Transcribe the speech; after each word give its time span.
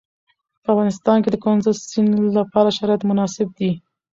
په 0.63 0.67
افغانستان 0.73 1.17
کې 1.23 1.29
د 1.31 1.35
کندز 1.45 1.77
سیند 1.91 2.11
لپاره 2.37 2.75
شرایط 2.77 3.01
مناسب 3.09 3.47
دي. 3.59 3.71